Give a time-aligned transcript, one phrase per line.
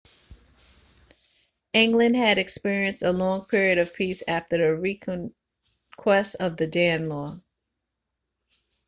[1.73, 7.39] england had experienced a long period of peace after the reconquest of the danelaw